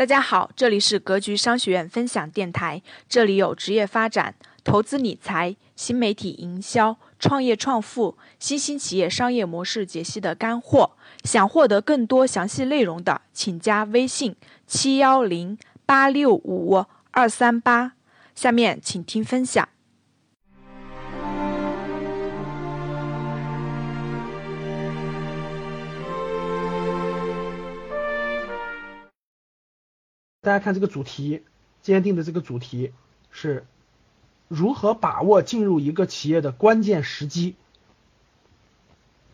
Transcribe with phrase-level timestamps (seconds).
[0.00, 4.34] 大家好，这里是格局商学院分享电台，这里有职业发展、
[4.64, 10.92] 投资理财、新媒体营销、创业创富、新兴企业商业模式解析的干货。
[11.24, 14.34] 想获得更多详细内容的，请加微信
[14.66, 17.92] 七幺零八六五二三八。
[18.34, 19.68] 下面请听分享。
[30.42, 31.42] 大家看这个主题，
[31.82, 32.94] 今天定的这个主题
[33.30, 33.66] 是
[34.48, 37.56] 如何把握进入一个企业的关键时机。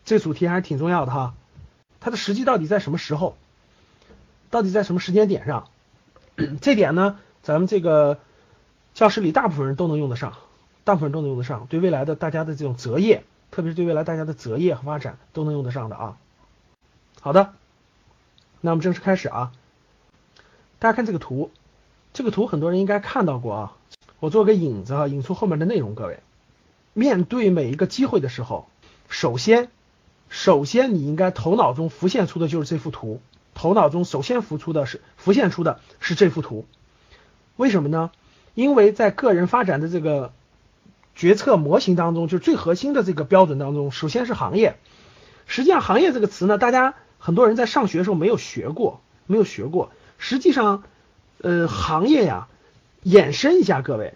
[0.03, 1.33] 这主题还是挺重要的哈，
[2.01, 3.37] 它的时机到底在什么时候？
[4.49, 5.69] 到底在什么时间点上？
[6.61, 8.19] 这点呢，咱们这个
[8.93, 10.33] 教室里大部分人都能用得上，
[10.83, 16.17] 大部分人都能用得上，对未来的大家的这种择业，特别是对未来大家的择业和发展都能用得上的啊。
[17.21, 17.53] 好的，
[18.59, 19.53] 那我们正式开始啊。
[20.79, 21.49] 大家看这个图，
[22.13, 23.73] 这个图很多人应该看到过啊。
[24.19, 25.95] 我做个引子啊，引出后面的内容。
[25.95, 26.19] 各位，
[26.93, 28.67] 面对每一个机会的时候，
[29.09, 29.69] 首先，
[30.29, 33.19] 首先你应该头脑中浮现出的就是这幅图。
[33.55, 36.65] 头脑中首先浮出的是浮现出的是这幅图。
[37.55, 38.11] 为什么呢？
[38.53, 40.31] 因为在个人发展的这个
[41.15, 44.77] 决策模型当中，就是最核心的这个标准当中，首先是行业。
[45.47, 49.91] 实际上，行业这个词呢，大家很多人在上学的时候没有学过，没有学过。
[50.17, 50.83] 实际上，
[51.41, 52.47] 呃，行业呀，
[53.03, 54.13] 衍生一下，各位，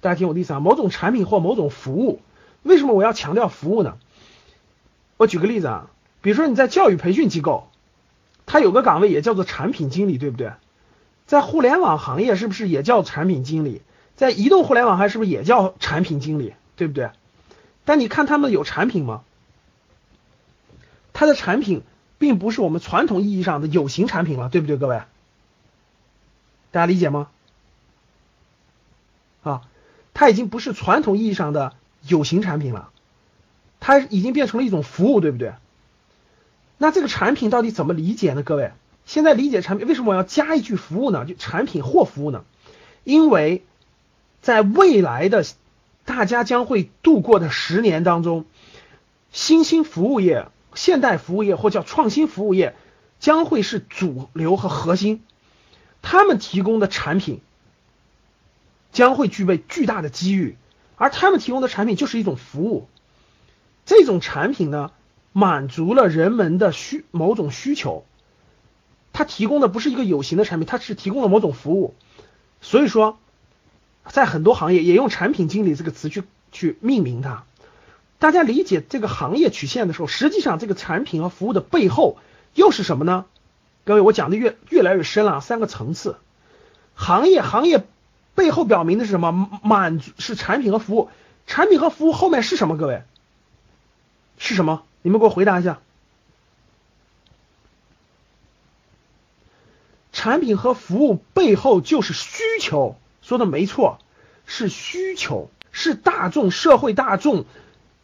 [0.00, 0.60] 大家听我的意思啊。
[0.60, 2.20] 某种产品或某种服务，
[2.62, 3.96] 为什么我要强调服务呢？
[5.16, 7.68] 我举个例子啊，比如说你在教育培训机构，
[8.46, 10.52] 它有个岗位也叫做产品经理，对不对？
[11.26, 13.80] 在互联网行业是不是也叫产品经理？
[14.16, 16.54] 在移动互联网还是不是也叫产品经理？
[16.76, 17.10] 对不对？
[17.84, 19.22] 但你看他们有产品吗？
[21.12, 21.82] 它的产品
[22.18, 25.02] 并不是我们传统意义上的有形产品了，对不对，各位？
[26.72, 27.28] 大家理解吗？
[29.44, 29.62] 啊，
[30.14, 31.74] 它已经不是传统意义上的
[32.06, 32.90] 有形产品了，
[33.78, 35.52] 它已经变成了一种服务，对不对？
[36.78, 38.42] 那这个产品到底怎么理解呢？
[38.42, 38.72] 各位，
[39.04, 41.24] 现在理解产品，为什么我要加一句服务呢？
[41.26, 42.44] 就产品或服务呢？
[43.04, 43.64] 因为
[44.40, 45.44] 在未来的
[46.04, 48.46] 大家将会度过的十年当中，
[49.30, 52.74] 新兴服务业、现代服务业或叫创新服务业
[53.20, 55.22] 将会是主流和核心。
[56.02, 57.40] 他们提供的产品
[58.92, 60.56] 将会具备巨大的机遇，
[60.96, 62.88] 而他们提供的产品就是一种服务。
[63.86, 64.90] 这种产品呢，
[65.32, 68.04] 满足了人们的需某种需求。
[69.14, 71.94] 它提供的不是一个有形的产品，它是提供了某种服务。
[72.60, 73.18] 所以说，
[74.08, 77.44] 在很多行业也用产品经理这个词去去命名它。
[78.18, 82.18] 大家理解这个行业曲线的时候，实际上这个产品和服务的背后
[82.54, 83.26] 又是什么呢？
[83.84, 86.16] 各位，我讲的越越来越深了，三个层次，
[86.94, 87.84] 行业行业
[88.34, 89.60] 背后表明的是什么？
[89.64, 91.10] 满足是产品和服务，
[91.46, 92.76] 产品和服务后面是什么？
[92.76, 93.02] 各位
[94.38, 94.84] 是什么？
[95.02, 95.80] 你们给我回答一下。
[100.12, 103.98] 产品和服务背后就是需求，说的没错，
[104.46, 107.46] 是需求，是大众社会大众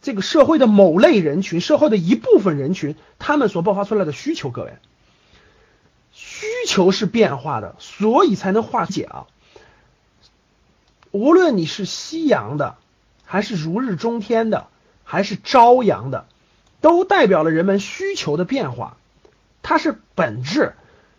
[0.02, 4.72] 这个社会的某类人群，社会的一部分人群，他们所爆发出来的需求，各位。
[6.68, 9.26] 求是变化的，所以才能化解啊。
[11.10, 12.76] 无论你是夕阳的，
[13.24, 14.66] 还是如日中天的，
[15.02, 16.26] 还是朝阳的，
[16.82, 18.98] 都代表了人们需求的变化。
[19.62, 20.74] 它是本质，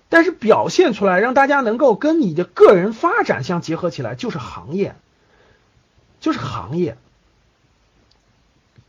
[0.07, 4.95] 但是表现出来让大家能够跟你的个人发展相结合起来，就是行业，
[6.21, 6.95] 就是行业。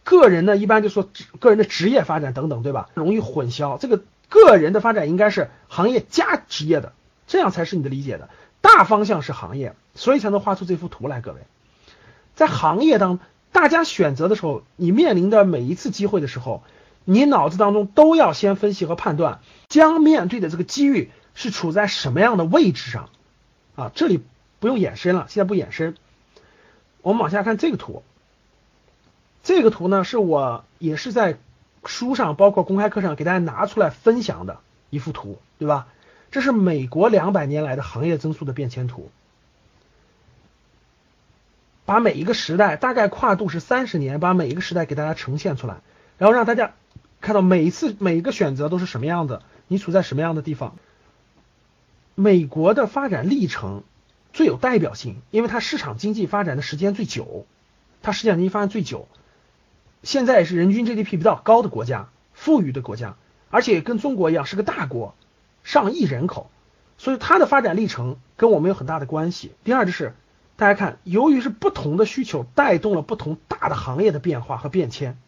[0.05, 2.91] 个人呢，一般就说个人的职业发展等等，对吧？
[2.93, 4.03] 容易混淆这个。
[4.31, 6.95] 个人的发展应该是行业加职业的，
[7.27, 8.31] 这样才是你的理解的。
[8.63, 11.21] 大方向是行业，所以才能画出这幅图来。
[11.21, 11.41] 各位，
[12.37, 13.19] 在行业当
[13.53, 16.63] 大家选择的时候，你面临的每一次机会的时候，
[17.05, 23.11] 你脑子当中都要先分析和判断，将面对的这个机遇是处在什么样的位置上
[23.75, 23.91] 啊？
[23.95, 24.23] 这里
[24.61, 25.97] 不用延伸了，现在不延伸。
[27.03, 28.05] 我们往下看这个图，
[29.43, 31.37] 这个图呢是我也是在。
[31.85, 34.61] 书上包括公开课上给大家拿出来分享的
[34.91, 35.89] 一幅图，对吧？
[36.31, 39.11] 这是美国两百年来的行业增速的变迁图，
[41.85, 45.79] 把每一个时代大概跨度是三十年，把每一个时代给大家呈现出来，
[46.19, 46.73] 然后让大家
[47.21, 50.77] 看到每一次每一个选择都是什么样的，你处在什么样的地方。
[52.15, 53.83] 美国的发展历程
[54.33, 57.45] 最有代表性，因为它市场经济发展的时间最久，
[58.03, 59.09] 它市场经济发展最久。
[60.03, 63.17] 现在是人均 GDP 比较高的国家，富裕的国家，
[63.51, 65.15] 而且跟中国一样是个大国，
[65.63, 66.51] 上亿人口，
[66.97, 69.53] 所以它的发展历程跟我们有很大的关系。
[69.63, 70.15] 第二就是，
[70.57, 75.19] 大家看，由于是不同的需求带动了不同大的行业的变化和变迁，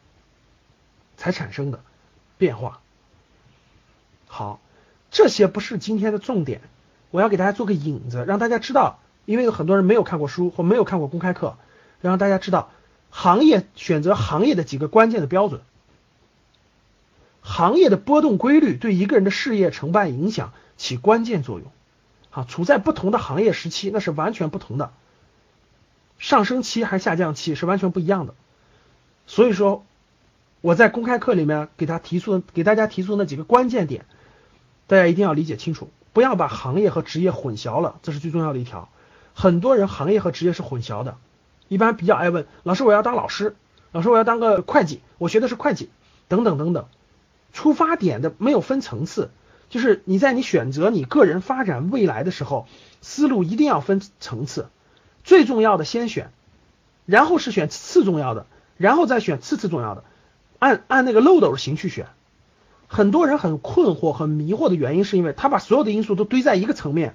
[1.16, 1.80] 才产生的
[2.38, 2.80] 变化。
[4.26, 4.60] 好，
[5.10, 6.62] 这些不是今天的重点，
[7.10, 11.58] 我要给大家做个引子，让大家知道，因为有很多人没有看过书或没有看过公开课，
[12.00, 12.70] 让大家知道
[13.14, 15.60] 行业选择行业的几个关键的标准。
[17.42, 21.70] 行业的波动规律对一个人的事业成败影响起关键作用，
[22.30, 24.92] 啊，处在不同的行业时期，那是完全不同的，
[26.18, 28.34] 上升期还是下降期是完全不一样的。
[29.26, 29.84] 所以说，
[30.60, 34.06] 我在公开课里面给他提出的给大家提出的那几个关键点，
[34.86, 38.88] 大家一定要理解清楚，不要把行业和职业混淆了，这是最重要的一条。
[39.34, 41.16] 很多人行业和职业是混淆的，
[41.68, 43.56] 一般比较爱问老师我要当老师，
[43.92, 45.90] 老师我要当个会计，我学的是会计，
[46.28, 46.86] 等等等等。
[47.52, 49.30] 出发点的没有分层次，
[49.68, 52.66] 就是你在你选择你个人发展未来的时候，
[53.00, 54.68] 思路一定要分层次。
[55.24, 56.32] 最重要的先选，
[57.06, 60.04] 然后是选次重要的，然后再选次次重要的，
[60.58, 62.06] 按按那个漏斗型去选。
[62.88, 67.14] 很多人很困惑、很迷惑的原因，是因为他把所有的因素都堆在一个层面。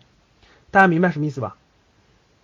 [0.72, 1.58] 大家明白什么意思吧？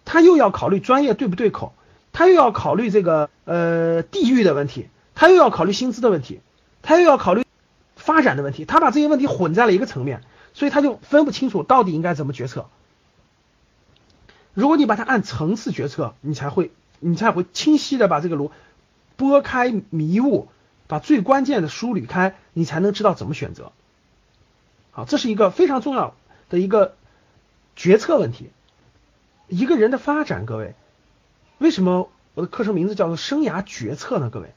[0.06, 1.74] 他又要考虑专业对不对口，
[2.14, 6.40] 他又要考虑这个呃地域的问题，他又要考虑薪资的问题，
[6.82, 7.44] 他又要考虑。
[7.96, 10.24] 发展的问题，他把这些问题混在了一个层面，
[10.54, 12.66] 所以他就分不清楚到底应该怎么决策。
[14.54, 18.52] 如果你把它按层次决策，你才会，你才会清晰的把这个路
[19.16, 20.50] 拨开迷雾，
[20.88, 23.72] 把最关键的梳理开，你才能知道怎么选择。
[24.92, 26.14] 好，这是一个非常重要
[26.50, 26.96] 的一个
[27.78, 28.50] 决策问题。
[29.48, 30.76] 一个人的发展，各位，
[31.64, 34.30] 为什么我的课程名字叫做生涯决策呢？
[34.30, 34.50] 各位？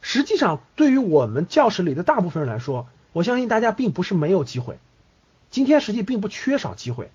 [0.00, 4.76] 实际上，对于我们教室里的大部分人来说，我相信大家并不是没有机会。
[5.52, 7.12] 今天实际并不缺少机会，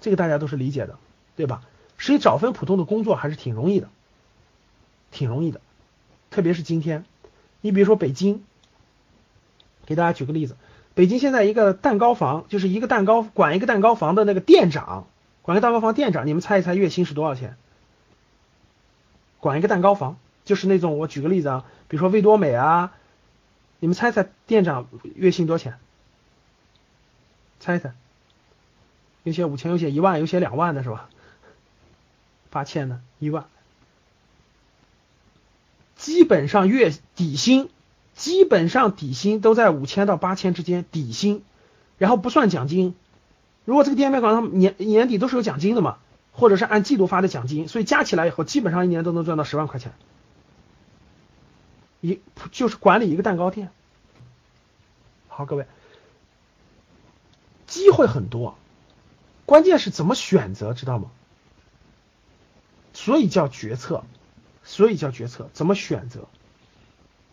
[0.00, 0.96] 这个大家都是理解的，
[1.36, 1.60] 对吧？
[1.98, 3.90] 实际找份普通的工作还是挺容易的，
[5.10, 5.60] 挺容易的。
[6.30, 7.04] 特别是今天，
[7.60, 8.42] 你比如说北京，
[9.84, 10.56] 给大家举个例子，
[10.94, 15.06] 北京现在一个蛋糕房，就是一个蛋糕管一个蛋糕房的那个店长，
[15.42, 17.58] 管个蛋糕房店长，你们猜一猜月薪是多少钱？
[19.44, 20.16] 管一个蛋糕房。
[20.44, 22.92] 就是那种，我举个例子啊，比如说味多美啊，
[23.80, 25.78] 你们猜猜店长月薪多少钱？
[27.60, 27.94] 猜猜，
[29.22, 31.08] 有些五千，有些一万，有些两万的是吧？
[32.50, 33.46] 八千的，一万，
[35.96, 37.70] 基本上月底薪，
[38.14, 41.42] 基本上底薪都在五千到八千之间，底薪，
[41.96, 42.94] 然后不算奖金。
[43.64, 45.96] 如果这个店面广场年年底都是有奖金的嘛，
[46.34, 49.92] 或者是按季度发的奖金，所以加起来以后，基本上一年都能赚到十万块钱。
[52.00, 52.20] 一
[52.52, 53.70] 就是管理一个蛋糕店，
[55.28, 55.66] 好，各位，
[57.66, 58.58] 机会很多，
[59.46, 61.10] 关键是怎么选择，知道吗？
[62.92, 64.04] 所以叫决策，
[64.64, 66.28] 所以叫决策，怎么选择？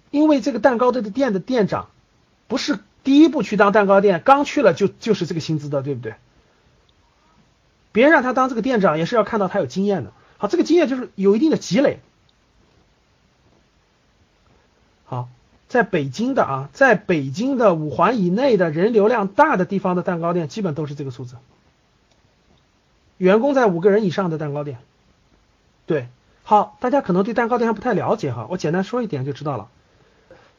[0.10, 1.90] 因为这个蛋糕店的店的店长
[2.48, 6.16] 不是第一步去当蛋糕店，刚去了就就是这个薪资的，对不对？
[7.92, 10.12] 别人让他当这个店长，也是要看到他有经验的。
[10.38, 12.00] 好，这个经验就是有一定的积累。
[15.06, 15.30] 好，
[15.68, 21.36] 在北京的啊，在北京的五环以内的人流量大的地方的蛋糕店，基本都是这个数字。
[23.18, 24.80] 员工在五个人以上的蛋糕店，
[25.86, 26.08] 对，
[26.44, 29.68] 好，大家可能对蛋糕店还不太了解哈，我简单说一点就知道了。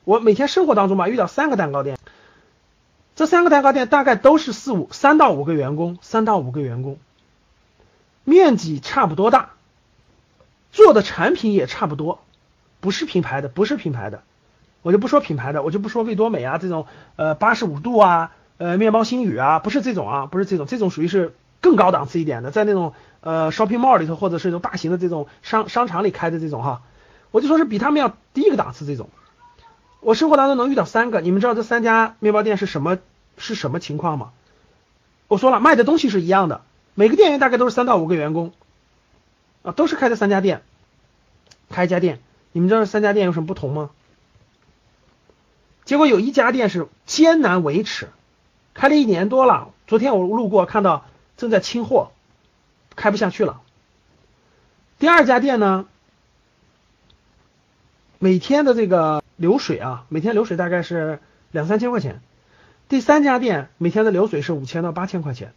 [0.05, 1.99] 我每天生活当中吧，遇到三个蛋糕店，
[3.17, 6.99] 这三个蛋糕店大概都是四五三到五个员工，三到五个员工，
[8.25, 9.51] 面积差不多大，
[10.71, 12.21] 做的产品也差不多，
[12.81, 14.23] 不是品牌的，不是品牌的。
[14.83, 16.87] 我就不说品牌的，我就不说味多美啊这种，
[17.17, 26.83] 呃八十五度啊，呃面包星语啊，不是这种啊，不是这种，这种属于是更高档次一点的，在那种呃 shopping mall 里头或者是那种大型的这种商商场里开的这种哈，
[27.31, 29.09] 我就说是比他们要低一个档次这种。
[30.01, 32.99] 我生活当中能遇到三个，你们知道这三家面包店是什么
[33.39, 34.31] 是什么情况吗？
[35.29, 36.63] 我说了，卖的东西是一样的，
[36.95, 38.53] 每个店员大概都是三到五个员工，
[39.63, 40.63] 啊都是开的三家店，
[41.71, 42.21] 开一家店，
[42.53, 43.91] 你们知道三家店有什么不同吗？
[45.85, 48.09] 结果有一家店是艰难维持，
[48.75, 49.71] 开了一年多了。
[49.87, 51.05] 昨天我路过看到
[51.37, 52.13] 正在清货，
[52.95, 53.61] 开不下去了。
[54.99, 55.87] 第二家店呢，
[58.19, 61.19] 每天的这个流水啊，每天流水大概是
[61.51, 62.21] 两三千块钱。
[62.89, 65.53] 第三家店每天的流水是五千到八千块钱，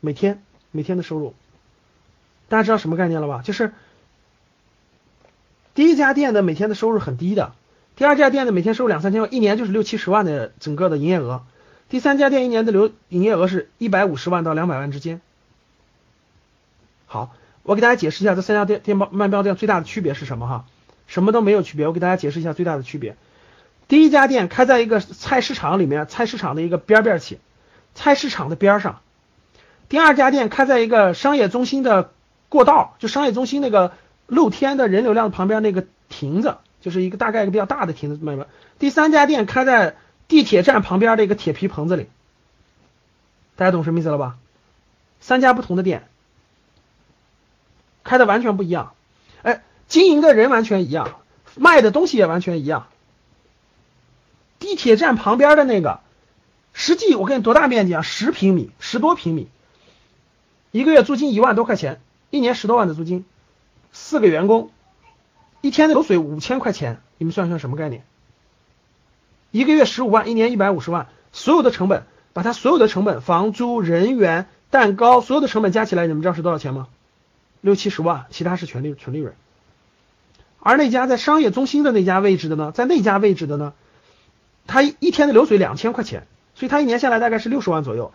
[0.00, 1.34] 每天每天的收入，
[2.48, 3.42] 大家知道什么概念了吧？
[3.42, 3.72] 就是
[5.74, 7.52] 第一家店的每天的收入很低的。
[7.96, 11.42] 第二家店的，每天收入两三千万，一年就是六七十万的整个的营业额。
[11.88, 15.20] 第三家店一年的流营业额是一百五十万到两百万之间。
[17.06, 20.66] 好，我给大家解释一下这三家店店包卖包店最大的区别是什么哈？
[21.06, 23.16] 什么都没有区别，我给大家解释一下最大的区别。
[23.88, 27.38] 第一家店开在一个菜市场里面，菜市场的一个边边起，
[27.94, 29.00] 菜市场的边上。
[29.88, 32.12] 第二家店开在一个商业中心的
[32.48, 33.92] 过道，就商业中心那个
[34.26, 38.46] 露天的人流量旁边那个亭子，就是一个大概一个比较大的亭子卖卖。
[38.78, 39.96] 第三家店开在
[40.28, 42.06] 地铁站旁边的一个铁皮棚子里，
[43.56, 44.36] 大家懂什么意思了吧？
[45.20, 46.06] 三家不同的店，
[48.04, 48.92] 开的完全不一样，
[49.42, 51.20] 哎，经营的人完全一样，
[51.56, 52.86] 卖的东西也完全一样。
[54.58, 56.00] 地铁站旁边的那个，
[56.72, 58.02] 实际我跟你多大面积啊？
[58.02, 59.48] 十平米，十多平米，
[60.70, 63.24] 一个月租金一万多块钱，一年十多万的租金，
[63.92, 64.70] 四个员工，
[65.60, 68.04] 一天的流水五千块钱，你们算算什么概念？
[69.50, 76.88] 一个月十五万，一年一百五十万，所有的成本，把它所有的成本，房租、人员、蛋糕，所有的成本加起来，你们知道是多少钱吗？
[77.62, 79.34] 六七十万，其他是全利纯利润。
[80.60, 83.72] 而那家在商业中心的那家位置的呢，在那家位置的呢，
[84.66, 88.12] 他一天的流水两千块钱，所以他一年下来大概是六十万左右。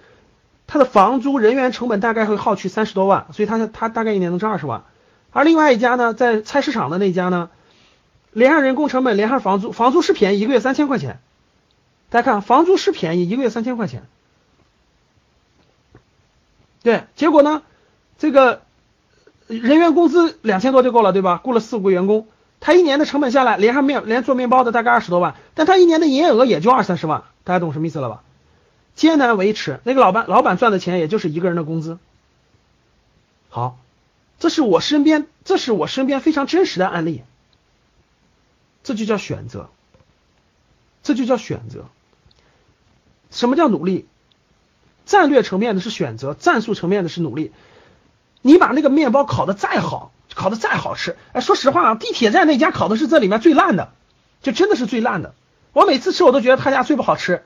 [0.73, 4.85] 他的房租、人员成本大概会耗去三十多万，所以他他大概一年能挣二十万。
[5.29, 7.51] 而另外一家呢，在菜市场的那家呢？
[8.31, 11.19] 连上人工成本，连上房租，房租是便宜，一个月三千块钱。
[12.09, 14.01] 大家看，房租是便宜，一个月三千块钱。
[16.81, 17.61] 对，结果呢，
[18.17, 18.63] 这个
[19.45, 21.39] 人员工资两千多就够了，对吧？
[21.43, 22.25] 雇了四五个员工，
[22.59, 28.23] 他一年的成本下来，连上面连做面包的大概二十多万，但他一年的营业额也就二三十万，大家懂什么意思了吧？
[28.95, 31.97] 艰难维持，那个老板老板赚的钱也就是一个人的工资。
[33.49, 33.77] 好，
[34.39, 37.23] 这是我身边，这是我身边非常真实的案例。
[38.83, 39.69] 这就叫选择，
[41.03, 41.85] 这就叫选择。
[43.31, 44.07] 什么叫努力？
[45.05, 47.51] 战略层面的是选择，战术层面的是努力。
[48.41, 53.93] 你把那个面包烤的再好，烤的再好吃，哎，说实话啊，地铁站那家烤的是这里面最烂的，
[54.41, 55.33] 就真的是最烂的。
[55.71, 57.43] 我每次吃我都觉得他家最不好吃，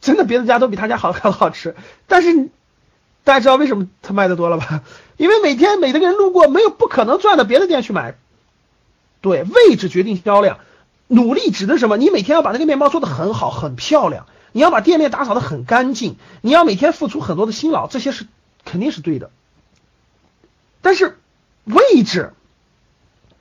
[0.00, 1.76] 真的别的家都比他家好 好好吃。
[2.06, 2.48] 但是
[3.24, 4.82] 大家知道为什么他卖的多了吧？
[5.16, 8.16] 因为每天每个人路过，没有不可能转到别的店去买。
[9.20, 10.58] 对，位置决定销量，
[11.06, 11.96] 努力指的是什么？
[11.96, 18.26] 你每天要把那个面包做的很好、很漂亮，你要把店面打扫的很干净，你要每天付出很多的辛劳，这些是
[18.64, 19.30] 肯定是对的。
[20.80, 21.16] 但是
[21.64, 22.32] 位置，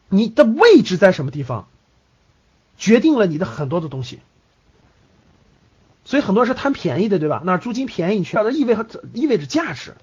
[0.09, 1.67] 你的位置在什么地方，
[2.77, 4.19] 决定了你的很多的东西。
[6.11, 7.41] 所以很多人是贪便宜的，对吧？
[7.45, 9.95] 那租金便宜，你去，那意味着意味着价值。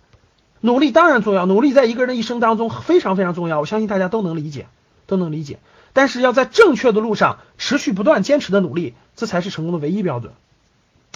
[0.60, 4.66] 努力当然重要，努力在一个人的一生当中非常非常重要，我相信大家都能理解。
[5.06, 5.58] 都能理解，
[5.94, 10.34] 但是要在正确的路上持续不断坚持的努力，这才是成功的唯一标准。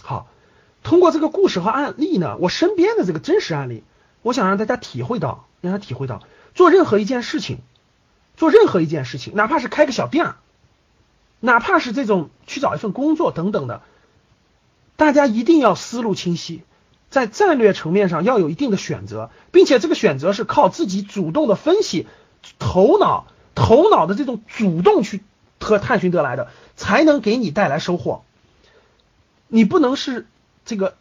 [0.03, 0.29] 好，
[0.83, 3.85] 通过这个故事和案例呢，我身边的这个真实案例，
[4.23, 6.23] 我想让大家体会到，让他体会到，
[6.55, 7.59] 做任何一件事情，
[8.39, 10.37] 做任何一件事情，哪怕是开个小店儿，
[11.41, 13.83] 哪怕是这种去找一份工作等等的，
[15.03, 16.63] 大家一定要思路清晰，
[17.11, 22.07] 在战略层面上要有一定的选择，并且这个选择是靠自己主动的分析，
[22.61, 23.27] 头脑。
[23.57, 25.25] 头脑的这种主动去
[25.61, 28.23] 和探寻得来的，才能给你带来收获。
[29.49, 30.27] 你不能是
[30.65, 30.95] 这个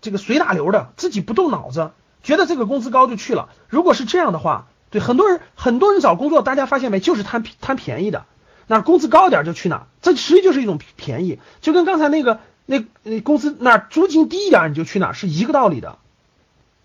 [0.00, 1.90] 这个随大流的，自己不动脑子，
[2.22, 3.50] 觉得这个工资高就去了。
[3.68, 8.24] 如果是这样的话，对很多人很多人找工作，大家发现没，就是贪贪便宜的，
[8.66, 15.98] 那工资高点就去哪，这实际就是一种便宜，就跟刚才那个那那公司那租金低一点你就去哪是一个道理的，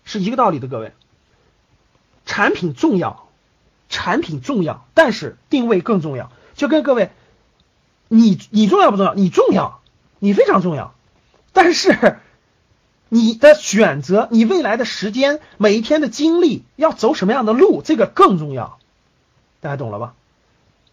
[0.04, 0.92] 是一个道理的，各位，
[2.24, 3.26] 产品重要。
[3.92, 6.30] 产品重要，但是定位更重要。
[6.54, 7.10] 就跟各位，
[8.06, 9.14] 你你重要不重要？
[9.14, 9.80] 你重要，
[10.20, 10.94] 你非常重要。
[11.52, 12.20] 但是
[13.08, 18.78] 你的选择，你未来的时间，每一天的精力，要走什么样的路，这个更重要。
[19.58, 20.14] 大家懂了吧？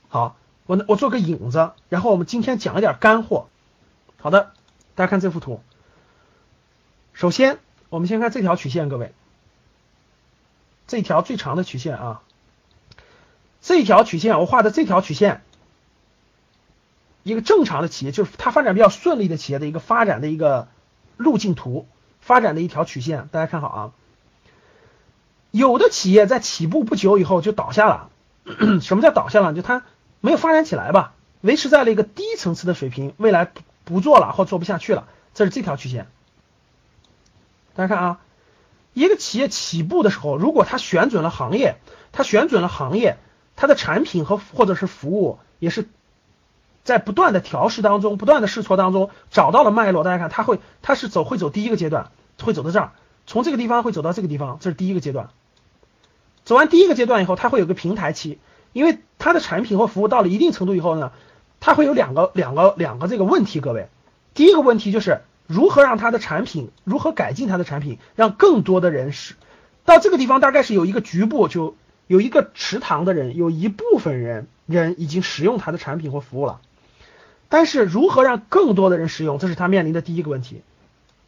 [0.10, 3.48] 好，我我做个影子，然后我们今天讲一点干货。
[4.20, 4.53] 好的，
[4.98, 5.62] 大家看这幅图。
[7.13, 9.13] 首先，我们先看这条曲线，各位，
[10.88, 12.24] 这条最长的曲线啊。
[13.62, 15.44] 这条曲线，我画的这条曲线，
[17.22, 20.68] 一个正常的企业，就是它发展比较顺利的企业的一个发展的一个
[21.16, 21.88] 路径图，
[22.20, 23.92] 发展的一条曲线，大家看好啊。
[25.51, 28.10] 有的企业在起步不久以后就倒下了，
[28.82, 29.54] 什么叫倒下了？
[29.54, 29.84] 就它
[30.22, 33.51] 没有发展起来吧，维持在了一个低层次的水平，未来
[33.88, 36.08] 不做了或做不下去了，这是这条曲线。
[37.74, 38.20] 大家看啊，
[38.94, 41.77] 一个企业起步的时候，如果它选准了行业，
[42.12, 43.17] 它选准了行业。
[43.60, 45.89] 它的产品和或者是服务也是
[46.84, 50.03] 在不断的调试当中，不断的试错当中找到了脉络。
[50.03, 52.91] 大家看，他会他是走会走第一个阶段，会走到这儿，
[53.25, 55.29] 从这个地方会走到这个地方，这是第一个阶段。
[56.46, 58.38] 走完第一个阶段以后，它会有个平台期，
[58.74, 61.12] 因为它的产品或服务到了一定程度以后呢，
[61.68, 63.60] 它会有两个两个两个这个问题。
[63.60, 63.90] 各位，
[64.34, 69.36] 第一个问题就是如何让它的产品，如何改进它的产品，让更多的人使
[69.84, 71.76] 到这个地方，大概是有一个局部，就
[72.08, 76.62] 有一个池塘的人，有一部分人人已经使用它的产品或服务了。
[77.50, 80.62] 但是如何让更多的人使用，这是他面临的第一个问题。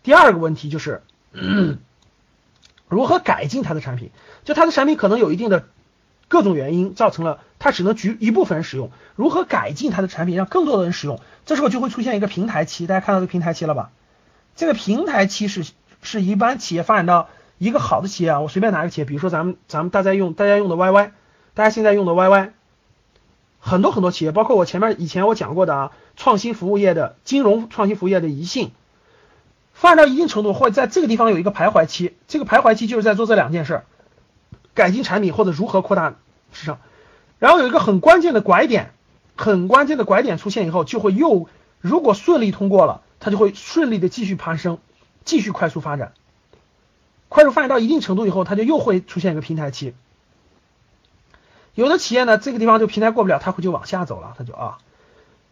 [0.04, 1.02] 第二个问题就是
[2.88, 4.10] 如何改进他的产品。
[4.46, 5.68] 就他的产品可能有一定的
[6.30, 8.90] 各种原因，造成了他只能局一部分人使用。
[9.16, 11.20] 如何改进他的产品，让更多的人使用？
[11.46, 12.88] 这时候就会出现一个平台期。
[12.88, 13.92] 大家看到这个平台期了吧？
[14.56, 15.66] 这个平台期是
[16.02, 18.40] 是一般企业发展到一个好的企业啊。
[18.40, 21.12] 我随便拿个企业，比如说咱们咱们大家用大家用的 YY，
[21.54, 22.52] 大家现在用的 YY。
[23.62, 28.72] 很多很多企业，包括我前面以前我讲过的啊，创新服务业的金融创新服务业的宜信，
[29.74, 33.82] 发展到一定程度，或者在这个地方有一个徘徊期，这个徘徊期就是在做这两件事：
[34.74, 36.16] 改进产品或者如何扩大
[36.54, 36.80] 市场。
[37.40, 38.92] 然后有一个很关键的拐点，
[39.36, 41.48] 很关键的拐点出现以后，就会又
[41.80, 44.78] 如果顺利通过了，它就会顺利的继续攀升，
[45.26, 46.14] 继续快速发展。
[47.30, 49.94] 快速发展到一定程度以后，它就又会出现一个平台期。
[51.76, 54.80] 有的企业呢，这个地方就平台过不了，它会就往下走了，它就啊，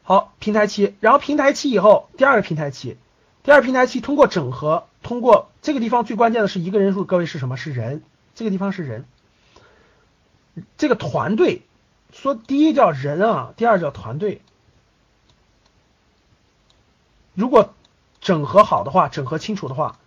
[0.03, 2.97] 好平台期，然后平台期以后，第二个平台期，
[3.43, 7.55] 第二平台期通过整合，通过这个地方最关键的是一个人数，各位是什么？
[7.55, 8.01] 是人，
[8.35, 9.05] 这个地方是人，
[10.77, 11.61] 这个团队，
[12.21, 14.41] 说第一叫人啊，第二叫团队，
[17.33, 17.73] 如果
[18.19, 19.97] 整合好的话，整合清楚的话，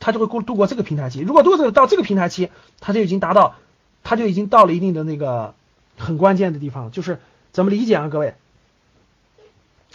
[0.00, 2.50] 他就会过度过这个平台期，如果度过到这个平台期，
[2.80, 3.54] 他就已经达到。
[4.06, 5.54] 他就已经到了一定的那个
[5.96, 7.20] 很关键的地方，就是
[7.52, 8.34] 怎么理解啊，各位？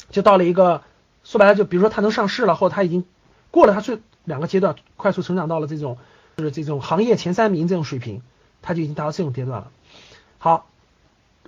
[0.10, 0.82] 就到了一个
[1.24, 3.06] 说白了，就比如说他能上市了，或者他已经
[3.52, 6.00] 过了他最两个阶段，快速成长到了这种
[6.38, 8.24] 就是这种行业前三名这种水平，
[8.64, 9.72] 他就已经达到这种阶段了。
[10.40, 10.68] 好，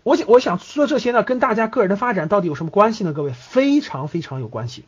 [0.03, 3.13] 我想我想说这些呢，跟大家个人的发展到底有什么关系呢？
[3.13, 4.85] 各位，非常非常有关系。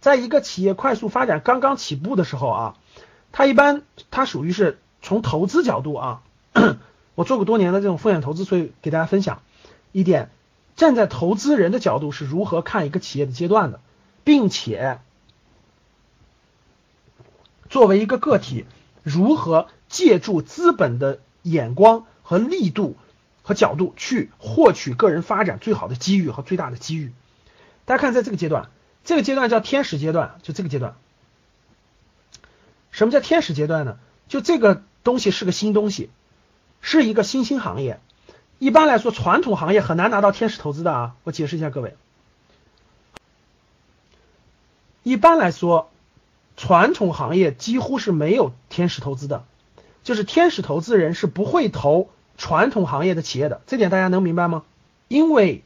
[0.00, 2.76] 在一个企业快速发展刚刚起步的时候啊，
[3.32, 6.22] 它一般它属于是从投资角度啊。
[7.14, 9.40] 我做过多年的这种风险投资，所以给大家分享
[9.92, 10.30] 一点，
[10.74, 13.80] 站在投资人的角度是如何看一个企业的阶段的，
[14.22, 14.98] 并且
[17.70, 18.66] 作为一个个体，
[19.02, 22.96] 如何借助资本的眼光和力度
[23.46, 27.12] 和角度去获取个人发展最好的机遇和最大的机遇。
[27.84, 28.70] 大家看，在这个阶段，
[29.04, 30.96] 这个阶段叫天使阶段，就这个阶段。
[32.90, 33.98] 什么叫天使阶段呢？
[34.26, 36.10] 就这个东西是个新东西。
[36.80, 38.00] 是一个新兴行业，
[38.58, 41.14] 一般来说，传统行业很难拿到天使投资的啊。
[41.22, 41.96] 我解释一下各位，
[45.02, 45.90] 一般来说，
[46.56, 49.44] 传统行业几乎是没有天使投资的，
[50.04, 54.62] 就是天使投资人是不会投传统行业的企业的，这点大家能明白吗？
[55.08, 55.62] 因为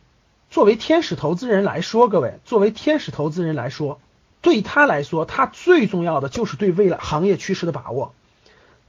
[0.50, 4.00] 作为天使投资人来说，各位，作为天使投资人来说，
[4.42, 8.14] 对他来说，他最重要的就是对未来行业趋势的把握。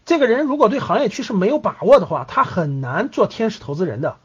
[0.05, 4.17] 这个人如果对行业趋势没有把握的话，他很难做天使投资人的，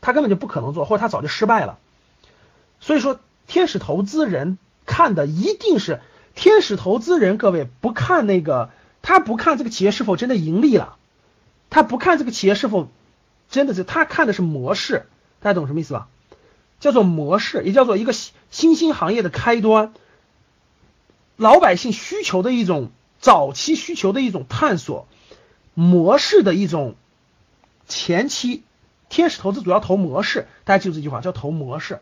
[0.00, 1.78] 他根本就不可能做，或者他早就失败了。
[2.80, 6.00] 所以说，天使投资人看的一定是
[6.34, 8.70] 天使投资人，各位不看那个，
[9.02, 10.96] 他不看这个企业是否真的盈利了，
[11.72, 12.86] 他不看这个企业是否
[13.50, 15.06] 真的是，他看的是模式，
[15.40, 16.06] 大家懂什么意思吧？
[16.78, 19.92] 叫做模式，也叫做一个新兴行业的开端，
[21.36, 22.92] 老百姓需求的一种。
[23.22, 25.06] 早期需求的一种探索
[25.74, 26.96] 模式的一种
[27.86, 28.64] 前期，
[29.08, 32.00] 天使投资主要投模式，大家记住这句话叫投模式。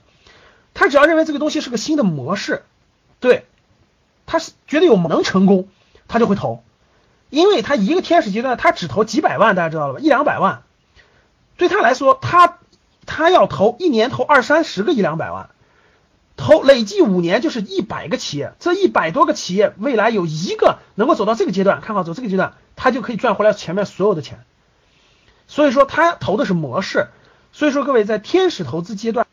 [0.73, 2.63] 他只要认为这个东西是个新的模式，
[3.19, 3.45] 对，
[4.25, 5.69] 他是觉得有能成功，
[6.09, 6.65] 他就会投，
[7.31, 10.01] 因为他一个天使阶段他只投几百万，大家知道了吧？
[10.01, 10.63] 一两百万，
[11.57, 12.59] 对他来说，他
[13.07, 15.51] 他要投一年投二三十个一两百万。
[16.37, 24.41] 投累计五年就是一百个企业，这一百多个企业未来有一个能够走到这个阶段，看好走这个阶段，他就可以赚回来前面所有的钱。
[25.49, 27.09] 所以说他投的是模式。
[27.53, 29.27] 所以说各位在天使投资阶段，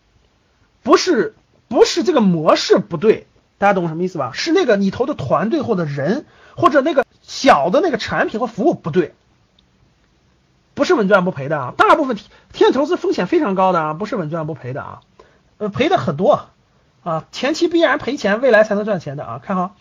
[0.84, 1.36] 不是
[1.70, 4.32] 不是这个模式不对，大家懂什么意思吧？
[4.34, 9.14] 是那个你投的团队或者人或者那个小的那个产品和服务不对，
[10.74, 11.74] 不是稳赚不赔的啊。
[11.78, 12.18] 大部分
[12.54, 15.02] 天使投资风险非常高的啊，不是稳赚不赔的啊，
[15.58, 16.48] 呃赔的很多。
[17.04, 19.40] 啊，前期必然赔钱，未来才能赚钱的啊！
[19.42, 19.78] 看好，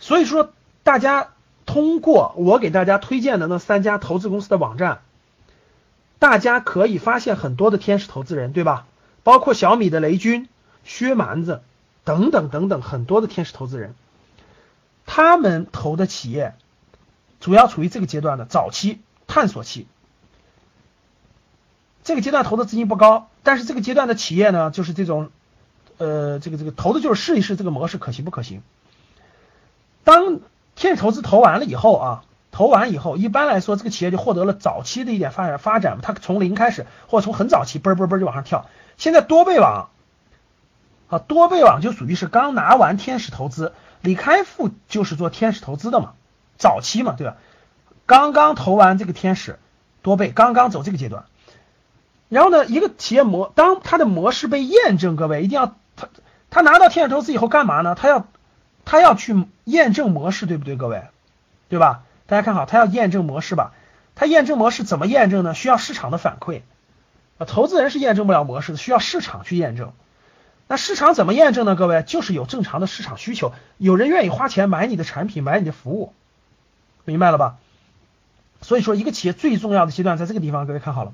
[0.00, 1.28] 所以说大家
[1.64, 5.02] 通过我给大家推荐的那三家投资公司的网站，
[6.18, 8.86] 大家可以发现很多的天使投资人，对吧？
[9.22, 10.48] 包括小米的雷军，
[10.82, 11.62] 薛蛮子
[12.04, 13.94] 等等等等很多的天使投资人，
[15.06, 16.54] 他们投的企业
[17.40, 19.86] 主要处于这个阶段的早期探索期。
[22.02, 25.30] 这个阶段投的资金不高，但是这个阶段的企业呢，就是这种，
[25.96, 28.62] 呃，这个这个投的就是试一试这个模式可行不可行。
[30.04, 30.40] 当
[30.76, 38.66] 天使投资投完了以后啊，投完以后，一般来说这个企业就获得了早期的一点发展发展，它从零开始，或者从很早期嘣嘣嘣就往上跳。
[38.98, 39.88] 现在多倍网，
[41.08, 46.12] 啊，多倍网就属于是刚拿完天使投资，李开复就是做天使投资的嘛，
[46.56, 47.36] 早期嘛，对吧？
[48.06, 49.58] 刚刚投完这个天使，
[50.02, 51.24] 多倍刚刚走这个阶段。
[52.28, 56.08] 然后呢，一个企业模，当它的模式被验证，各位一定要他
[56.50, 57.94] 他拿到天使投资以后干嘛呢？
[57.94, 58.26] 他要
[58.84, 61.04] 他要去验证模式，对不对，各位？
[61.68, 62.02] 对吧？
[62.26, 63.72] 大家看好，他要验证模式吧？
[64.14, 65.54] 他验证模式怎么验证呢？
[65.54, 66.62] 需要市场的反馈
[67.38, 69.92] 啊，投资人是验证不了模式的，需要市场去验证。
[70.66, 71.76] 那市场怎么验证呢？
[71.76, 76.12] 各位，就是有正常的市场需求，有人愿意花钱买你的产品，买你的服务，
[77.04, 77.58] 明白了吧？
[78.62, 81.12] 所以说，一个企业最重要的阶段在这个地方，各位看好了。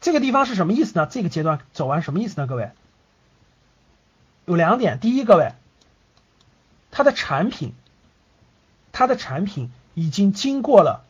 [0.00, 1.06] 这个地方是什么意思呢？
[1.10, 2.46] 这个阶段走完什么意思呢？
[2.46, 2.70] 各位，
[4.46, 5.00] 有两点。
[5.00, 5.52] 第一，各位，
[6.90, 7.74] 它的产品，
[8.92, 11.04] 它的产品已经经过了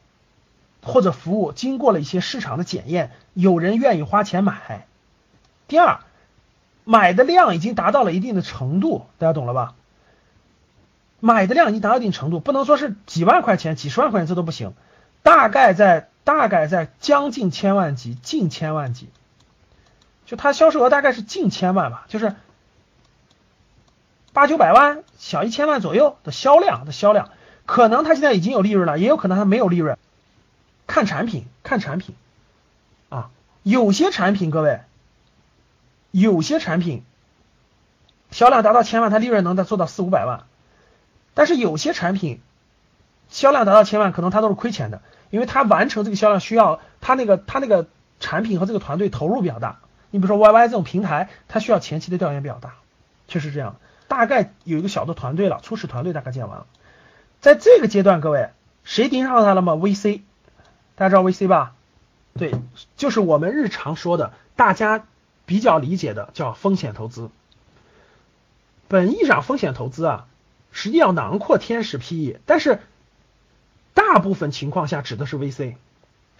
[0.82, 4.86] 或者服务经过了一些市场的检验，有人愿意花钱买。
[5.68, 6.00] 第二，
[6.86, 9.74] 买的量已经达到了一定的程度，大家懂了吧？
[11.20, 14.72] 买的量已经达到一定程度，不能说是几万块钱、几十万块钱，这都不行。
[15.22, 16.08] 大概在。
[16.26, 19.08] 大概在将近千万级，近千万级，
[20.24, 22.34] 就它销售额大概是近千万吧，就是
[24.32, 27.30] 八九百万，小一千万左右的销量的销量，
[27.64, 29.96] 可能它现在已经有利润了，也有可能它没有利润，
[30.88, 32.16] 看产品，看产品，
[33.08, 33.30] 啊，
[33.62, 34.80] 有些产品各位，
[36.20, 37.04] 有些产品
[38.30, 40.44] 销量达到千万，它利润能再做到四五百万，
[41.34, 42.40] 但是有些产品
[43.28, 45.02] 销量达到千万，可能它都是亏钱的。
[45.28, 47.86] 因为它完成这个销量需要它那个它那个
[48.18, 52.76] 产品和这个团队投入比较大，你比如说 YY 这种平台，它需要前期的调研比较大，
[53.28, 53.76] 确实这样。
[54.08, 56.66] 大概有一个小的团队了，初始团队大概建完了，
[57.42, 58.48] 在这个阶段，各位
[58.84, 60.22] 谁盯上它了吗？VC，
[60.94, 61.74] 大家知道 VC 吧？
[62.38, 62.54] 对，
[62.96, 65.04] 就是我们日常说的，大家
[65.46, 67.30] 比较理解的叫风险投资。
[68.88, 70.26] 本意上风险投资啊，
[70.70, 72.80] 实际要囊括天使 PE，但是。
[73.94, 75.76] 大部分情况下指的是 VC，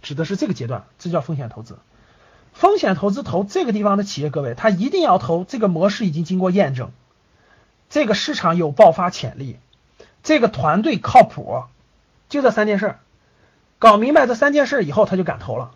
[0.03, 1.79] 指的是这个阶段，这叫风险投资。
[2.53, 6.91] 风险投资投这个地方的企业，各位，他一定要投这个模式已经经过验证，
[7.89, 9.57] 这个市场有爆发潜力，
[10.23, 11.65] 这个团队靠谱，
[12.29, 12.97] 就这三件事，
[13.79, 15.73] 搞明白这三件事以后，他就敢投了。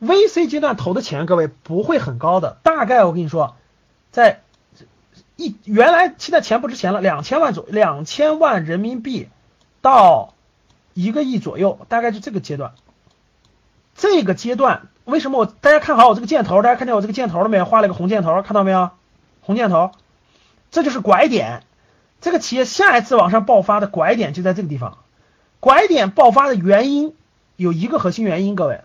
[0.00, 3.56] VC 阶段投的钱，各位不会很高的，大概我跟你说，
[4.10, 4.42] 在
[5.36, 9.28] 一原来现在钱不值钱了，两千万左两千万人民币
[9.80, 10.32] 到。
[10.98, 12.72] 一个亿左右，大概是这个阶段。
[13.94, 16.62] 这个阶段为什么我大家看好我这个箭头？
[16.62, 17.66] 大家看见我这个箭头了没有？
[17.66, 18.88] 画了一个红箭头，看到没有？
[19.42, 19.90] 红箭头，
[20.70, 21.64] 这就是拐点。
[22.22, 24.96] 这个企业下一次往上爆发的拐点就在这个地方。
[25.60, 27.14] 拐点爆发的原因
[27.56, 28.80] 有一个核心原因，各位，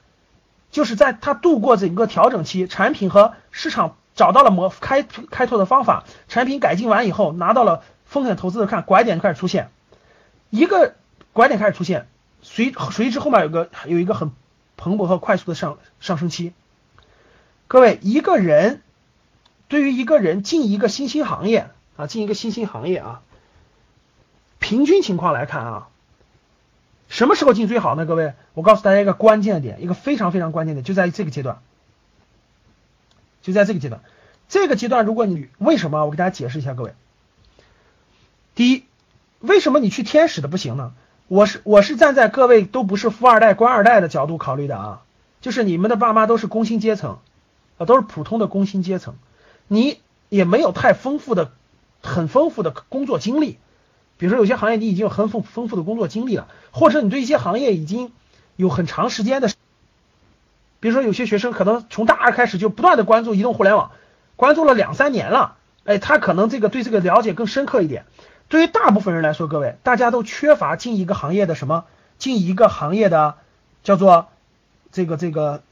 [0.72, 9.70] 就是在它度过整个调整期，产品和市场找到了模开开拓的方法，产品改进完以后，拿到了风险投资的看，拐点开始出现
[10.50, 10.96] 一个。
[11.34, 12.10] 拐点开始出现，
[12.42, 14.34] 随随之后面有个有一个很
[14.76, 16.52] 蓬勃和快速的上上升期。
[17.70, 18.82] 各位，一个人
[19.70, 23.22] 对于一个人进一个新兴行业啊，进一个新兴行业啊，
[24.60, 25.88] 平均情况来看啊，
[27.12, 28.06] 什么时候进最好呢？
[28.06, 31.60] 各位，我告诉大家一个关键点，一个非常非常关键的，就在于这个阶段，
[33.42, 34.02] 就在这个阶段。
[34.48, 36.06] 这个阶段，如果你为什么？
[36.06, 36.94] 我给大家解释一下，各位。
[38.56, 38.86] 第一，
[39.42, 40.94] 为什么你去天使的不行呢？
[41.28, 45.02] 我是我是站在各位都不是富二代、官二代的角度考虑的啊，
[45.42, 47.20] 就是你们的爸妈都是工薪阶层，
[47.78, 49.16] 啊，都是普通的工薪阶层，
[49.68, 51.52] 你也没有太丰富的、
[52.02, 53.58] 很丰富的工作经历，
[54.22, 58.12] 比如说有些行业你已经有很丰丰富的工作经历了，或者你对一些行业已经
[58.56, 59.50] 有很长时间的，
[60.80, 63.90] 比如说有些学生可能从大二开始就不断的关注移动互联网，
[64.36, 65.56] 关注了两三年了，
[65.86, 68.06] 哎，他可能这个对这个了解更深刻一点。
[68.48, 71.86] 对于大部分人来说，各位，大家都缺乏进一个行业的什么？
[72.20, 73.38] 进一个行业的
[73.84, 74.28] 叫做
[74.92, 75.64] 这个这个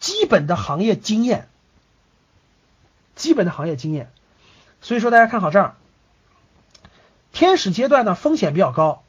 [0.00, 1.48] 基本的行业经验，
[3.14, 4.10] 基本的行业经验。
[4.80, 5.74] 所以说，大家看好这儿，
[7.34, 9.02] 天使阶段呢风险比较高，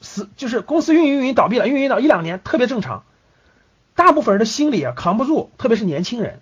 [0.00, 3.04] 死就是公司运营运营倒闭了，运营到一两年特别正常。
[3.94, 6.40] 大部分人的心理啊扛不住，特别是年轻人，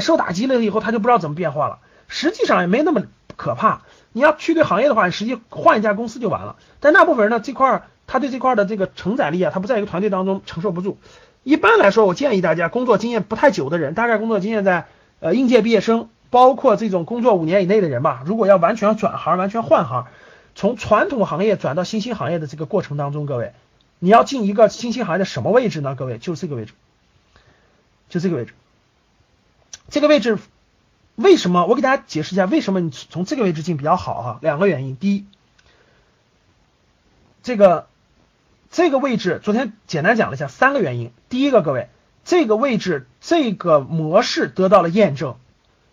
[0.00, 1.80] 受打击了以后他就不知道怎么变化了。
[2.06, 3.02] 实际上也没那么
[3.36, 3.82] 可怕。
[4.12, 6.56] 你要去对行业的话，你实际换一家公司就完了。
[6.80, 10.98] 但那部分人呢，这块他对这块的这个承载力啊，他不在一个团队当中承受不住。
[11.44, 14.86] 一般来说，我建议大家工作经验不太久的人，大概工作经验在
[15.20, 18.22] 呃应届毕业生，包括这种工作五年以内的人吧。
[18.26, 20.06] 如果要完全转行、完全换行，
[20.54, 23.52] 从传统行业转到新兴行业的这个过程当中，各位，
[23.98, 25.94] 你要进一个新兴行业的什么位置呢？
[25.94, 26.72] 各位，就这个位置，
[28.08, 28.54] 就这个位置，
[29.88, 30.38] 这个位置。
[31.14, 31.66] 为什么？
[31.66, 34.38] 我给大家解释一下，为什么你从这个位置进比较好哈？
[34.40, 34.94] 两个原因。
[34.94, 35.26] 第一，
[37.42, 37.88] 这个
[38.70, 41.10] 这个位置昨天简单讲了一下，三个原因。
[41.28, 41.88] 第一个，各位，
[42.24, 45.34] 这个位置这个模式得到了验证，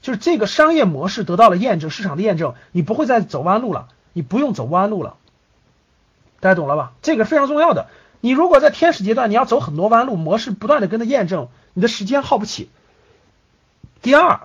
[0.05, 5.15] 就是这个商业模式得到了验证，市场的验证，你不会再走弯路了，你不用走弯路了，
[6.41, 6.93] 大家懂了吧？
[7.01, 7.87] 这个非常重要的。
[8.21, 12.69] 你如果在天使阶段，你要走很多弯路，模式不断的跟着验证，你的时间耗不起。
[14.03, 14.41] 第二。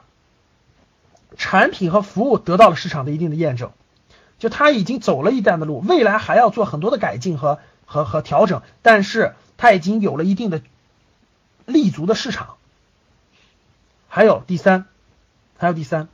[1.36, 3.70] 产品和服务得到了市场的一定的验证，
[4.40, 10.60] 就他已经走了一段的路，未来还要做很多的改进和和和调整，但是他已经有了一定的
[11.66, 12.56] 立足的市场。
[14.08, 14.86] 还有第三，
[15.60, 16.08] 还有第三，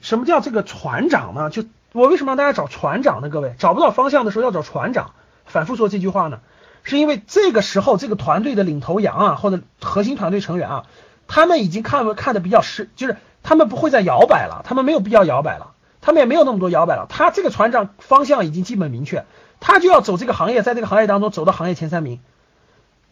[0.00, 1.50] 什么叫这个船长呢？
[1.50, 3.28] 就我为什么让大家找船长呢？
[3.28, 5.12] 各位找不到方向的时候要找船长，
[5.46, 6.40] 反复说这句话呢，
[6.84, 10.86] 是因为这个时候这个团队的领头羊啊，或者核心团队成员啊，
[11.26, 13.16] 他们已经看看的比较实，就是。
[13.40, 17.06] 他们不会再摇摆了，他们没有必要摇摆了，他们也没有那么多摇摆了。
[17.08, 19.24] 他这个船长方向已经基本明确，
[19.58, 22.20] 他就要走这个行业，在这个行业当中走到行业前三名。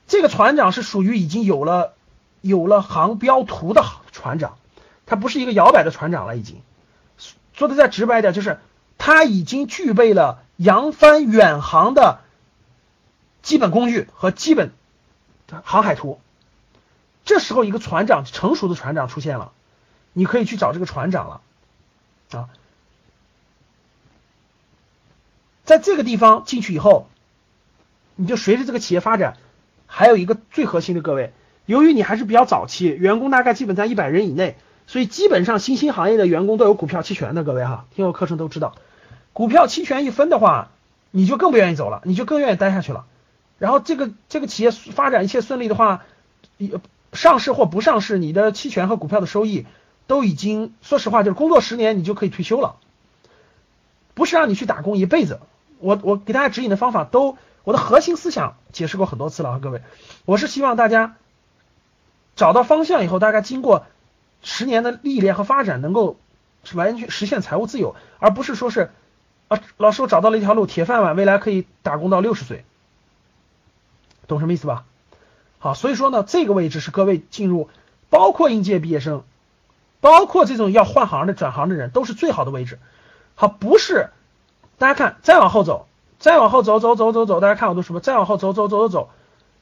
[0.08, 1.94] 这个船长是属于已经有了
[2.42, 4.56] 有了航标图的船长，
[5.06, 6.60] 他不是一个摇摆的船长了，已经
[7.52, 8.58] 说的再直白一点，就是
[8.98, 12.20] 他已经具备了扬帆远航的
[13.42, 14.72] 基本工具和基本
[15.64, 16.20] 航海图。
[17.24, 19.52] 这时候，一个船长成熟的船长出现了。
[20.18, 21.40] 你可以去找这个船长了，
[22.30, 22.48] 啊，
[25.64, 27.06] 在这个地方进去以后，
[28.14, 29.36] 你就随着这个企业发展，
[29.86, 31.34] 还有一个最核心的各位，
[31.66, 38.74] 由于你还是比较早期，员工大概基本在一百人以内，所以基本上新兴行业的员工都有股票期权的，各位哈，听我课程都知道，
[39.32, 40.68] 股票期权一分的话，
[41.10, 43.04] 你就更不愿意走了，你就更愿意待下去了。
[43.58, 46.04] 然后这个这个企业发展一切顺利的话，
[47.12, 49.66] 上市或不上市，你的期权和股票的收益。
[50.08, 52.76] 都已经说实话，就是工作十年你就可以退休了，
[54.14, 55.40] 不是让你去打工一辈子。
[55.80, 59.82] 我我给大家指引的方法都，我的核心思想解释过很多次了啊，各位，
[60.24, 61.16] 我是希望大家
[62.36, 63.84] 找到方向以后，大概经过
[64.46, 66.16] 十年的历练和发展，能够
[66.72, 68.92] 完全实现财务自由，而不是说是
[69.48, 72.64] 啊，老师我找到了一条路，铁饭碗，未来可以打工到六十岁，
[74.28, 74.84] 懂什么意思吧？
[75.58, 77.68] 好，所以说呢，这个位置是各位进入，
[78.08, 79.24] 包括应届毕业生。
[79.98, 82.78] 包括这种要换行的、转行的人，都是最好的位置。
[83.34, 84.10] 好，不是，
[84.78, 85.88] 大家看，再往后走，
[86.20, 87.98] 再往后走，走走走走，大家看我都什么？
[87.98, 89.10] 再往后走走走走走，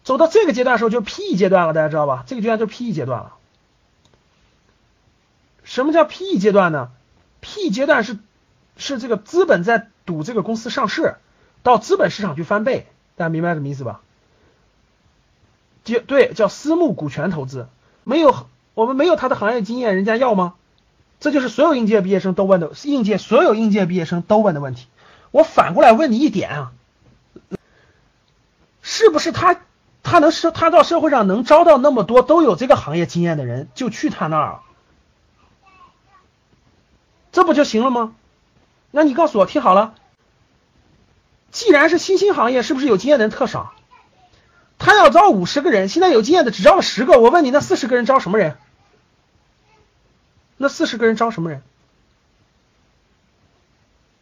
[0.03, 2.25] 走到这个阶段的时候，就 PE 阶段了，大家知道吧？
[2.27, 3.35] 这个阶段就 PE 阶段了。
[5.65, 6.91] 什么叫 PE 阶段呢
[7.41, 8.19] ？PE 阶段是
[8.77, 11.17] 是这个资本在赌这个公司上市，
[11.63, 14.01] 到资本市场去翻倍，大家明白什么意思吧？
[15.83, 17.67] 就对，叫私募股权投资，
[18.05, 18.47] 没有。
[18.75, 20.55] 我们没有他的行业经验，人家要吗？
[21.21, 24.89] 这就是所有应届毕业生都问的，应届所有应届毕业生都问的问题。
[25.31, 26.73] 我反过来问你一点啊，
[28.83, 29.61] 是不是他
[30.03, 34.61] 他能社他到社会上能招到那么多都有这个行业经验的人，就去他那儿，
[37.35, 38.15] 这不就行了吗？
[38.93, 39.97] 那你告诉我，听好了，
[41.51, 43.75] 既然是新兴行业，是不是有经验的人特少？
[44.79, 47.19] 他要招五十个人，现在有经验的只招了十个。
[47.19, 48.57] 我问你，那四十个人招什么人？
[50.57, 51.61] 那四十个人招什么人？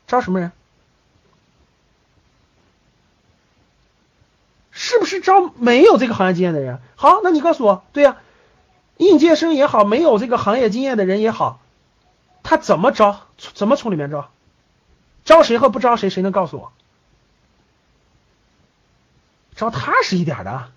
[0.07, 0.53] 招什么人？
[4.71, 6.81] 是不是招没有这个行业经验的人？
[6.97, 8.17] 好，那你告诉我，对呀，
[8.97, 11.61] 应届生也好，没有这个行业经验的人也好，
[12.43, 13.27] 他怎么招？
[13.37, 14.31] 怎么从里面招？
[15.25, 16.73] 招谁和不招谁，谁能告诉我？
[19.55, 20.71] 招踏实一点的，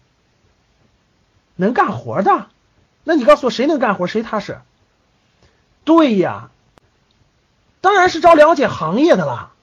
[1.56, 2.50] 能干活的，
[3.04, 4.60] 那你告诉我谁能干活，谁踏实？
[5.86, 6.50] 对呀，
[7.82, 9.54] 当然是招了解行业的了，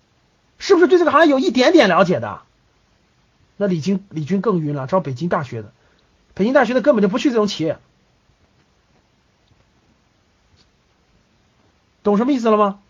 [0.58, 2.42] 是不是对这个行业有一点点了解的？
[3.56, 5.72] 那李军李军更晕了，招北京大学的，
[6.34, 7.78] 北京大学的根本就不去这种企业，
[12.02, 12.80] 懂什么意思了吗？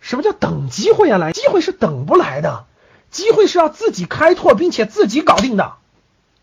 [0.00, 1.18] 什么叫等机会啊？
[1.18, 2.64] 来，机会是等不来的。
[3.10, 5.74] 机会是要自己开拓，并且自己搞定的，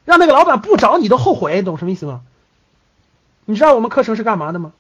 [0.04, 2.22] 让那个老板不找你都后悔，懂什么意思吗？
[3.46, 4.74] 你知道我们课程是干嘛的吗？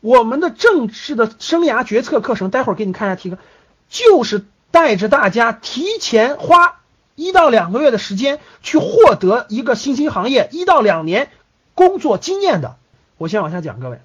[0.00, 3.40] 我们的正式的生涯决策课程，待会儿给你看一下提纲，
[3.88, 6.80] 就是带着大家提前花
[7.16, 11.30] 一到两个月的时间去获得一个新兴行业一到两年
[11.74, 12.76] 工作经验的。
[13.18, 14.00] 我先往下讲，各位，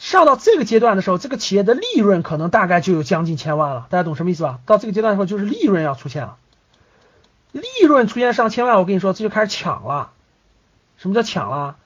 [0.00, 4.58] 上到这个阶段的时候，这个企业的利润可能大概就有将近千万了，大家懂什么意思吧？
[4.64, 6.38] 到这个阶段的时候，就是利润要出现了，
[7.52, 10.12] 利润出现上千万，我跟你说，这就开始抢了。
[10.96, 11.76] 什么叫抢了？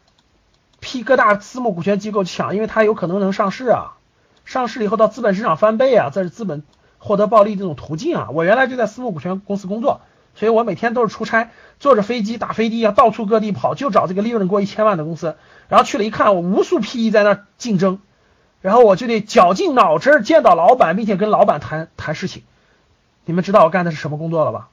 [0.79, 3.97] 批各大私募股权机构抢，因为它有可能能上市啊，
[4.45, 6.63] 上市以后到资本市场翻倍啊，这是资本
[6.99, 8.29] 获得暴利这种途径啊。
[8.33, 10.03] 我原来就在私募股权公司工作，
[10.37, 11.51] 所以我每天都是出差，
[11.81, 15.35] 坐着飞机打飞的啊，到处各地跑，就找这个利润过一千万的公司。
[15.69, 17.99] 然后去了一看，我无数 PE 在那竞争，
[18.61, 22.43] 然后我就得绞尽脑汁见到老板，并且跟老板谈谈事情。
[23.25, 24.69] 你们知道我干的是什么工作了吧？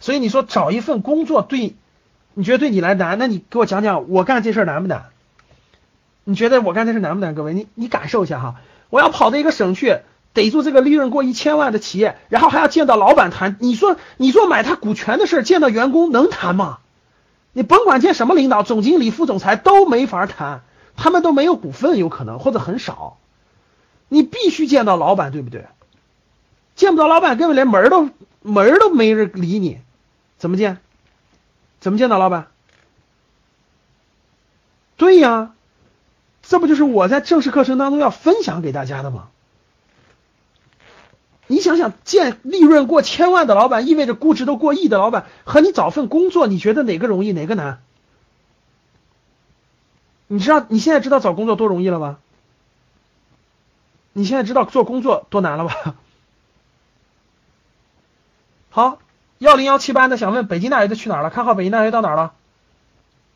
[0.00, 1.74] 所以你说找一份工作对。
[2.34, 3.18] 你觉得对你来难？
[3.18, 5.06] 那你给我讲讲我干这事难不难？
[6.22, 7.34] 你觉得我干这事难不难？
[7.34, 8.54] 各位，你你感受一下哈。
[8.90, 9.98] 我要跑到一个省去
[10.34, 13.56] 逮住这个利润过一千万的企业，然后还要见到老板谈。
[13.58, 16.78] 你说你说买他股权的事，见到员工能谈吗？
[17.52, 20.62] 你甭管见什么领导、总经理、副总裁都没法谈，
[20.96, 23.18] 他们都没有股份，有可能或者很少。
[24.08, 25.66] 你必须见到老板，对不对？
[26.76, 28.10] 见不到老板，根本连门都
[28.42, 29.80] 门都没人理你，
[30.38, 30.78] 怎么见？
[31.80, 32.48] 怎么见到老板？
[34.96, 35.52] 对呀，
[36.42, 39.28] 这不就是我在正式课程当中要分享给大家的吗？
[41.48, 47.80] 你想想，见利润过千万的老板，意味着估值都过亿的老板，和你找份工作，你觉得哪个容易，哪个难？
[50.28, 52.18] 你知道你现在知道找工作多容易了吧？
[54.12, 55.94] 你现在知道做工作多难了吧？
[58.70, 58.98] 好。
[59.38, 61.30] 幺零幺七班的想问北京大学的去哪儿了？
[61.30, 62.32] 看好北京大学到哪儿了？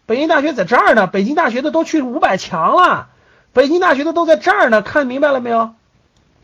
[0.05, 1.07] 北京大学在这儿呢。
[1.07, 3.09] 北京大学的都去五百强了，
[3.53, 4.83] 北京大学的都在这儿呢。
[4.83, 5.77] 看明白了没有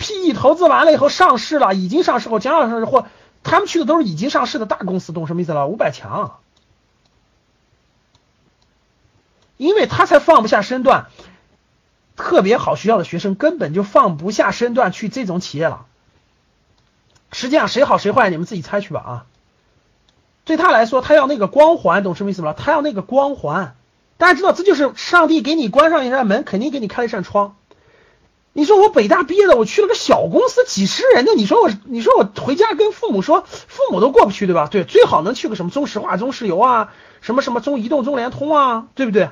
[0.09, 3.07] ？PE 投资完了以后上市了，已经上市或将要上市或
[3.43, 5.67] 他们去的都是已经上市的大公司，懂什么意思了？
[5.67, 6.39] 五百强，
[9.57, 11.07] 因为他才放不下身段，
[12.17, 15.87] 特别好学校的学生根本就放不下身段去这种企业了。
[17.31, 19.27] 实际上谁好谁坏，你们自己猜去吧啊！
[20.47, 22.55] 对他来说，他要那个光环，懂什么意思吗？
[22.55, 23.77] 他要那个光环。
[24.17, 27.55] 大家知道，这就是上帝给你关上一扇门，肯定给你开一扇窗。
[28.53, 34.67] 你说我北大毕业的，我去了个小公司，几十人的，你说我，你说我回家跟父母说，父母都过不去，对吧？
[34.69, 39.31] 对，最好能去个什么中石化、中石油啊，什么什么中移动、中联通啊，对不对？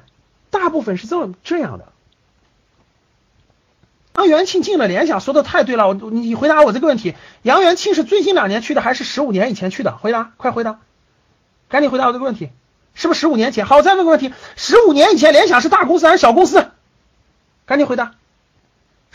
[0.51, 1.87] 大部分是这么这样的。
[4.15, 9.97] 杨元庆进了联想，说的太对了，我你回答我这个问题，杨元庆是最近两年去的，还是十五年以前去的？
[9.97, 10.79] 回答，快回答。
[11.69, 12.49] 赶紧回答我这个问题，
[12.95, 13.67] 是不是十五年前？
[13.67, 16.69] 好，再问个问题，十五年以前联想是大公司还是小公司？
[17.67, 18.13] 赶紧回答，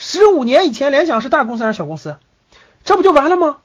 [0.03, 2.17] 十五年以前联想是大公司还是小公司？
[2.83, 3.59] 这不就完了吗？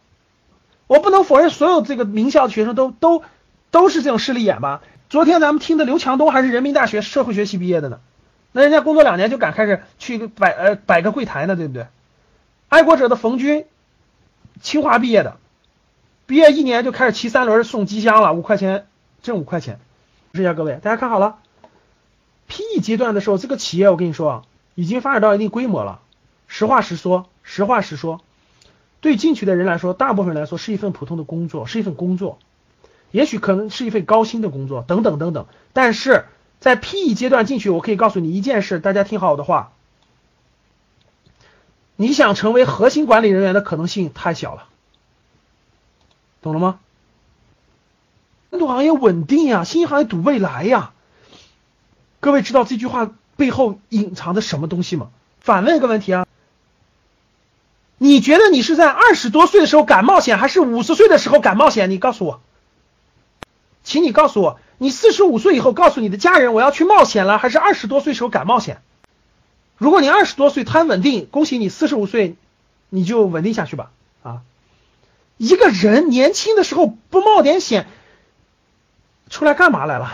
[0.86, 3.22] 我不能否认所有这个名校的学生都都
[3.70, 4.82] 都是这种势利眼吧？
[5.08, 8.00] 昨天咱们听的刘强东还是人民大学社会学系毕业的呢，
[8.52, 11.86] 那人家工作两年就敢开始去摆呃摆个柜台呢，对不对？
[12.68, 13.64] 爱国者的冯军，
[14.60, 15.38] 清华毕业的。
[16.26, 18.86] 毕业一年就开始骑三轮送机箱了，五块钱
[19.22, 19.80] 挣五块钱。
[20.34, 21.38] 试一下各位，大家看好了。
[22.46, 24.44] PE 阶段的时候，这个企业我跟你说，
[24.74, 26.00] 已经发展到一定规模了。
[26.46, 28.20] 实话实说，实话实说，
[29.00, 32.38] 对进去的人来说，大部分来说是一份普通的工作，是一份工作，
[33.10, 35.46] 也许可能是一份高薪的工作，等等等等。
[35.72, 36.26] 但是
[36.60, 39.72] 在 PE 阶段进去，我可以告诉你一件事，大家听好我的话，
[41.96, 44.68] 你想成为核心管理人员的可能性太小了。
[46.42, 46.78] 懂了吗？
[48.50, 50.92] 本土行业稳定呀，新兴行业赌未来呀。
[52.20, 55.10] 各位知道这句话背后隐藏的什么东西吗？
[55.40, 56.25] 反问一个问题啊，
[57.98, 61.90] 你觉得你是在二十多岁的时候敢冒险，还是五十岁的时候敢冒险？
[61.90, 62.40] 你告诉我，
[63.84, 68.82] 请你告诉我，你四十五岁以后告诉你的家人我要去冒险了，还是二十多岁时候敢冒险？
[69.78, 72.36] 如果你二十多岁贪稳定，恭喜你，四十五岁
[72.88, 73.90] 你就稳定下去吧，
[74.22, 74.42] 啊。
[75.38, 77.86] 一个人年轻的时候不冒点险，
[79.28, 80.12] 出来干嘛来了？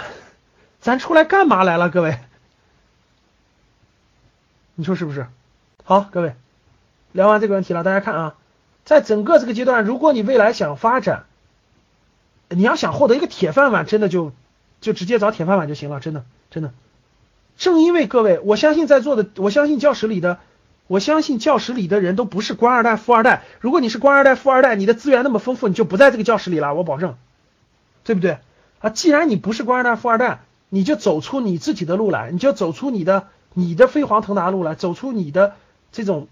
[0.80, 1.91] 咱出来干嘛来了？
[1.91, 2.18] 各位，
[4.74, 5.28] 你说是不是？
[5.85, 6.35] 好，各位，
[7.12, 8.34] 聊完这个问题了，大家看啊，
[8.84, 11.24] 在整个这个阶段，如果你未来想发展，
[12.48, 14.32] 你要想获得一个铁饭碗，真的就
[14.80, 16.72] 就直接找铁饭碗就行了，真的真的。
[17.56, 20.38] 正因为各位，我相信在座的，我相信教室里的。
[20.88, 23.44] 我相信教室里的人都不是官二代、富二代。
[23.60, 27.14] 如果你是官二代、富二代，你的资源那么丰富，你就不在这个教室里了，我保证，
[28.04, 28.38] 对不对？
[28.80, 35.54] 啊，既然你不是官二代、富二代，你就走出你自己的路来，你就走出你的你的飞黄腾达路来，走出你的
[35.92, 36.26] 这种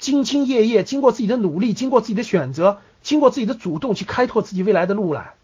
[0.00, 5.34] 兢兢业业，经过自己的努力，经过自己的选择，经过自己的主动去开拓自己未来的路来。